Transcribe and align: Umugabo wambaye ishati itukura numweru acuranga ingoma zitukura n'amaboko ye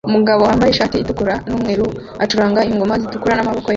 Umugabo 0.09 0.41
wambaye 0.47 0.71
ishati 0.71 0.95
itukura 0.97 1.33
numweru 1.47 1.85
acuranga 2.23 2.67
ingoma 2.71 2.99
zitukura 3.01 3.33
n'amaboko 3.35 3.67
ye 3.67 3.69